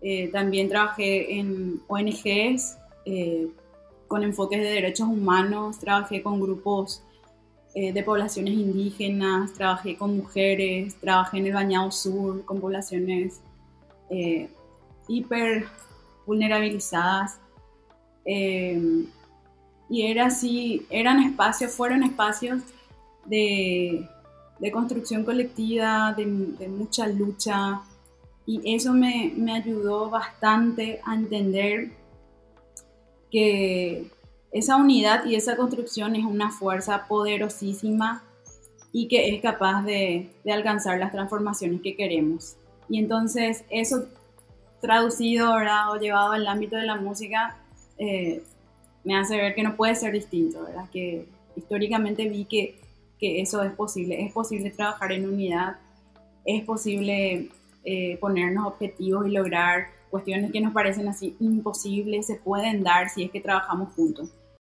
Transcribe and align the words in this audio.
Eh, 0.00 0.28
también 0.28 0.68
trabajé 0.68 1.38
en 1.38 1.80
ONGs 1.88 2.78
eh, 3.04 3.48
con 4.06 4.22
enfoques 4.22 4.60
de 4.60 4.68
derechos 4.68 5.08
humanos, 5.08 5.78
trabajé 5.78 6.22
con 6.22 6.40
grupos 6.40 7.02
eh, 7.74 7.92
de 7.92 8.02
poblaciones 8.02 8.54
indígenas, 8.54 9.52
trabajé 9.54 9.96
con 9.96 10.16
mujeres, 10.16 10.94
trabajé 11.00 11.38
en 11.38 11.46
el 11.46 11.52
Bañado 11.52 11.90
Sur 11.90 12.44
con 12.44 12.60
poblaciones 12.60 13.40
hiper 15.06 15.66
vulnerabilizadas. 16.26 17.38
y 18.24 20.02
era 20.02 20.26
así, 20.26 20.86
eran 20.90 21.22
espacios, 21.22 21.72
fueron 21.72 22.02
espacios 22.02 22.62
de, 23.26 24.08
de 24.58 24.72
construcción 24.72 25.24
colectiva, 25.24 26.14
de, 26.16 26.24
de 26.24 26.68
mucha 26.68 27.06
lucha, 27.06 27.82
y 28.48 28.74
eso 28.74 28.94
me, 28.94 29.34
me 29.36 29.52
ayudó 29.52 30.08
bastante 30.08 31.02
a 31.04 31.14
entender 31.14 31.90
que 33.30 34.10
esa 34.52 34.76
unidad 34.76 35.26
y 35.26 35.34
esa 35.34 35.54
construcción 35.54 36.16
es 36.16 36.24
una 36.24 36.50
fuerza 36.50 37.06
poderosísima 37.08 38.24
y 38.90 39.06
que 39.06 39.34
es 39.34 39.42
capaz 39.42 39.82
de, 39.82 40.30
de, 40.44 40.52
alcanzar 40.52 40.98
las 40.98 41.12
transformaciones 41.12 41.82
que 41.82 41.94
queremos. 41.94 42.56
Y 42.88 42.98
entonces 42.98 43.66
eso 43.68 44.06
traducido 44.80 45.52
¿verdad? 45.52 45.92
o 45.92 46.00
llevado 46.00 46.32
al 46.32 46.46
ámbito 46.46 46.76
de 46.76 46.86
la 46.86 46.96
música 46.96 47.58
eh, 47.98 48.42
me 49.04 49.14
hace 49.14 49.36
ver 49.36 49.54
que 49.54 49.62
no 49.62 49.76
puede 49.76 49.94
ser 49.94 50.14
distinto, 50.14 50.64
¿verdad? 50.64 50.88
que 50.90 51.26
históricamente 51.54 52.26
vi 52.30 52.46
que, 52.46 52.80
que 53.20 53.42
eso 53.42 53.62
es 53.62 53.74
posible, 53.74 54.24
es 54.24 54.32
posible 54.32 54.70
trabajar 54.70 55.12
en 55.12 55.28
unidad, 55.28 55.76
es 56.46 56.64
posible 56.64 57.50
eh, 57.84 58.18
ponernos 58.20 58.66
objetivos 58.66 59.26
y 59.26 59.30
lograr 59.30 59.88
cuestiones 60.10 60.52
que 60.52 60.60
nos 60.60 60.72
parecen 60.72 61.08
así 61.08 61.36
imposibles, 61.40 62.26
se 62.26 62.36
pueden 62.36 62.82
dar 62.82 63.08
si 63.08 63.24
es 63.24 63.30
que 63.30 63.40
trabajamos 63.40 63.92
juntos. 63.94 64.30